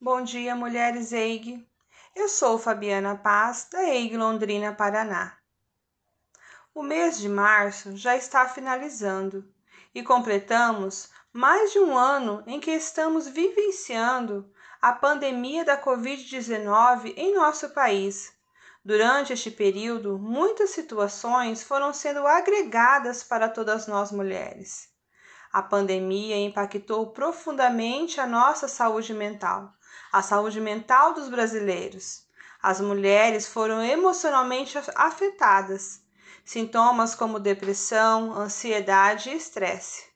[0.00, 1.66] Bom dia, mulheres EIG.
[2.14, 5.36] Eu sou Fabiana Paz, da EIG Londrina, Paraná.
[6.72, 9.44] O mês de março já está finalizando
[9.92, 14.48] e completamos mais de um ano em que estamos vivenciando
[14.80, 18.32] a pandemia da Covid-19 em nosso país.
[18.84, 24.88] Durante este período, muitas situações foram sendo agregadas para todas nós mulheres.
[25.52, 29.72] A pandemia impactou profundamente a nossa saúde mental
[30.12, 32.26] a saúde mental dos brasileiros.
[32.62, 36.02] As mulheres foram emocionalmente afetadas,
[36.44, 40.08] sintomas como depressão, ansiedade e estresse.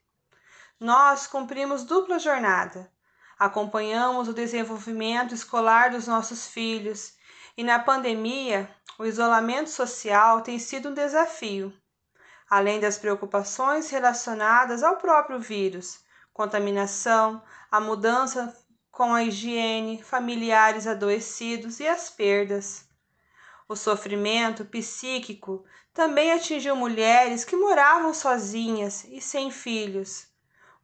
[0.79, 2.91] Nós cumprimos dupla jornada.
[3.39, 7.13] Acompanhamos o desenvolvimento escolar dos nossos filhos
[7.55, 11.73] e na pandemia, o isolamento social tem sido um desafio.
[12.49, 16.03] Além das preocupações relacionadas ao próprio vírus,
[16.33, 18.55] contaminação, a mudança
[18.93, 22.87] com a higiene, familiares adoecidos e as perdas.
[23.67, 30.27] O sofrimento psíquico também atingiu mulheres que moravam sozinhas e sem filhos.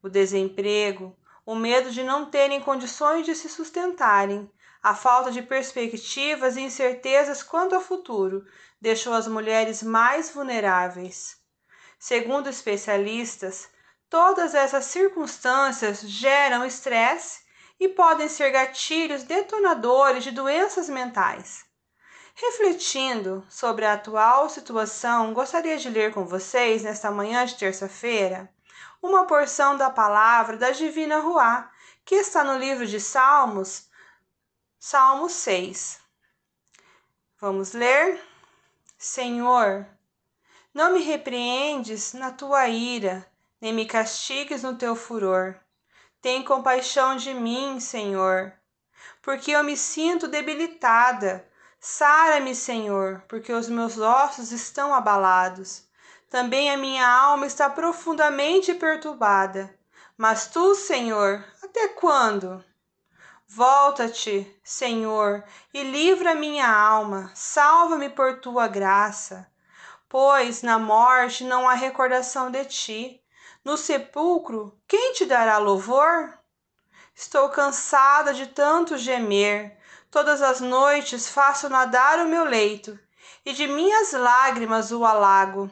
[0.02, 4.50] O desemprego, o medo de não terem condições de se sustentarem,
[4.82, 8.44] a falta de perspectivas e incertezas quanto ao futuro
[8.82, 11.38] deixou as mulheres mais vulneráveis.
[12.00, 13.70] Segundo especialistas,
[14.10, 17.48] todas essas circunstâncias geram estresse
[17.80, 21.66] e podem ser gatilhos detonadores de doenças mentais.
[22.36, 28.52] Refletindo sobre a atual situação, gostaria de ler com vocês, nesta manhã de terça-feira,
[29.02, 31.72] uma porção da palavra da Divina Ruá,
[32.04, 33.90] que está no livro de Salmos,
[34.78, 36.00] Salmo 6.
[37.40, 38.22] Vamos ler?
[38.98, 39.88] Senhor,
[40.74, 43.26] não me repreendes na tua ira,
[43.62, 45.60] nem me castigues no teu furor
[46.22, 48.54] tem compaixão de mim, Senhor,
[49.22, 51.48] porque eu me sinto debilitada.
[51.80, 55.88] Sara-me, Senhor, porque os meus ossos estão abalados.
[56.30, 59.74] Também a minha alma está profundamente perturbada.
[60.18, 62.64] Mas tu, Senhor, até quando?
[63.48, 65.44] Volta-te, Senhor,
[65.74, 69.50] e livra minha alma, salva-me por tua graça.
[70.08, 73.19] Pois na morte não há recordação de ti,
[73.64, 76.34] no sepulcro, quem te dará louvor?
[77.14, 79.78] Estou cansada de tanto gemer.
[80.10, 82.98] Todas as noites faço nadar o meu leito,
[83.46, 85.70] e de minhas lágrimas o alago.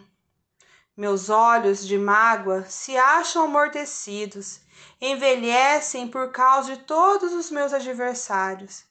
[0.96, 4.60] Meus olhos de mágoa se acham amortecidos,
[5.00, 8.84] envelhecem por causa de todos os meus adversários.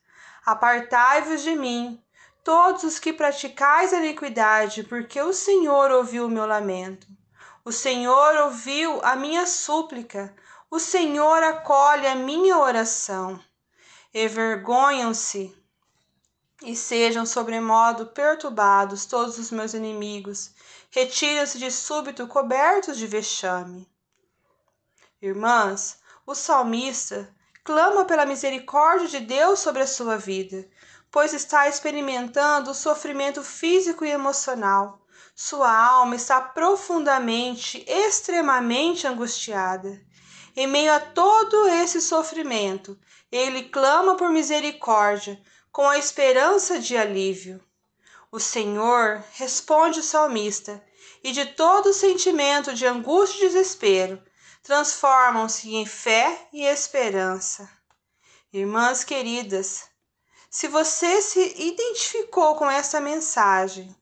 [0.44, 2.02] Apartai-vos de mim,
[2.42, 7.06] todos os que praticais a iniquidade, porque o Senhor ouviu o meu lamento.
[7.66, 10.32] O Senhor ouviu a minha súplica,
[10.70, 13.42] o Senhor acolhe a minha oração.
[14.14, 15.52] Envergonham-se
[16.62, 20.52] e sejam sobremodo perturbados todos os meus inimigos.
[20.90, 23.90] Retiram-se de súbito cobertos de vexame.
[25.20, 27.34] Irmãs, o salmista
[27.64, 30.68] clama pela misericórdia de Deus sobre a sua vida,
[31.10, 35.04] pois está experimentando o sofrimento físico e emocional
[35.38, 40.02] sua alma está profundamente, extremamente angustiada.
[40.56, 42.98] Em meio a todo esse sofrimento,
[43.30, 45.38] ele clama por misericórdia,
[45.70, 47.62] com a esperança de alívio.
[48.32, 50.82] O Senhor responde o salmista,
[51.22, 54.22] e de todo sentimento de angústia e desespero
[54.62, 57.70] transformam-se em fé e esperança.
[58.50, 59.84] Irmãs queridas,
[60.50, 63.94] se você se identificou com essa mensagem,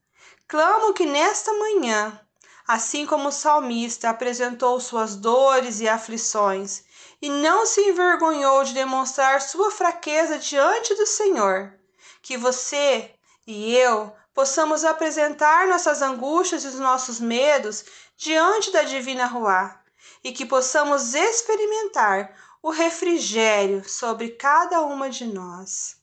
[0.47, 2.21] Clamo que nesta manhã,
[2.69, 6.85] assim como o salmista apresentou suas dores e aflições,
[7.21, 11.73] e não se envergonhou de demonstrar sua fraqueza diante do Senhor,
[12.21, 13.15] que você
[13.47, 17.85] e eu possamos apresentar nossas angústias e os nossos medos
[18.17, 19.81] diante da divina Ruá,
[20.23, 25.97] e que possamos experimentar o refrigério sobre cada uma de nós.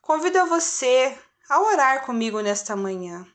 [0.00, 1.18] Convido a você
[1.48, 3.26] a orar comigo nesta manhã.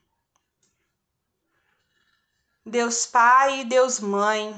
[2.66, 4.56] Deus Pai e Deus Mãe,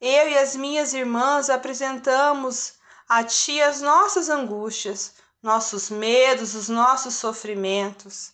[0.00, 2.74] eu e as minhas irmãs apresentamos
[3.08, 8.30] a Ti as nossas angústias, nossos medos, os nossos sofrimentos,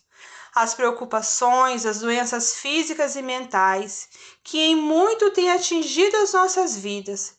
[0.53, 4.07] as preocupações, as doenças físicas e mentais
[4.43, 7.33] que em muito têm atingido as nossas vidas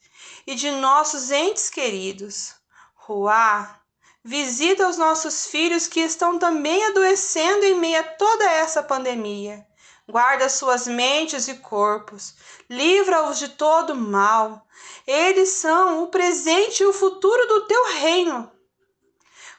[0.49, 2.57] e de nossos entes queridos.
[2.97, 3.81] Ruá,
[4.25, 9.65] visita os nossos filhos que estão também adoecendo em meio a toda essa pandemia
[10.09, 12.35] guarda suas mentes e corpos,
[12.71, 14.67] livra-os de todo mal.
[15.07, 18.51] Eles são o presente e o futuro do teu reino.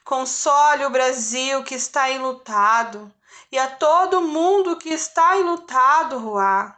[0.03, 3.13] Console o Brasil que está enlutado
[3.51, 6.77] e a todo mundo que está enlutado, Ruá.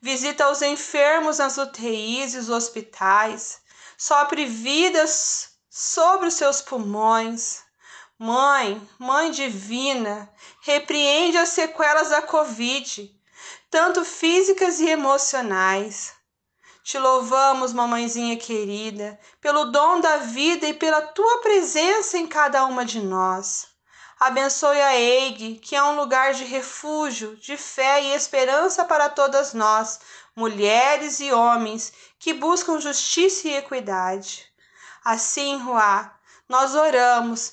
[0.00, 3.60] Visita os enfermos nas UTIs e os hospitais.
[3.96, 7.65] Sopre vidas sobre os seus pulmões.
[8.18, 10.32] Mãe, Mãe Divina,
[10.62, 13.14] repreende as sequelas da Covid,
[13.70, 16.14] tanto físicas e emocionais.
[16.82, 22.86] Te louvamos, mamãezinha querida, pelo dom da vida e pela tua presença em cada uma
[22.86, 23.66] de nós.
[24.18, 29.52] Abençoe a EIG, que é um lugar de refúgio, de fé e esperança para todas
[29.52, 30.00] nós,
[30.34, 34.50] mulheres e homens que buscam justiça e equidade.
[35.04, 36.18] Assim, Ruá,
[36.48, 37.52] nós oramos